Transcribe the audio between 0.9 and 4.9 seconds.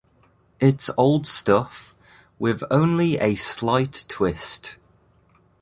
old stuff, with only a slight twist.